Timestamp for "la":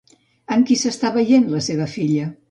1.57-1.61